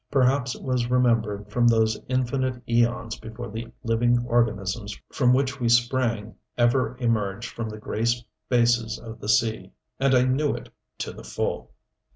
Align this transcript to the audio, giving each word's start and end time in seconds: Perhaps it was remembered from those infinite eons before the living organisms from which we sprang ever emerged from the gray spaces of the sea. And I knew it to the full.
Perhaps 0.09 0.55
it 0.55 0.63
was 0.63 0.89
remembered 0.89 1.47
from 1.51 1.67
those 1.67 1.99
infinite 2.07 2.63
eons 2.67 3.19
before 3.19 3.51
the 3.51 3.71
living 3.83 4.25
organisms 4.25 4.99
from 5.11 5.31
which 5.31 5.59
we 5.59 5.69
sprang 5.69 6.33
ever 6.57 6.97
emerged 6.97 7.51
from 7.51 7.69
the 7.69 7.77
gray 7.77 8.05
spaces 8.05 8.97
of 8.97 9.19
the 9.19 9.29
sea. 9.29 9.69
And 9.99 10.15
I 10.15 10.23
knew 10.23 10.55
it 10.55 10.73
to 10.97 11.11
the 11.13 11.23
full. 11.23 11.69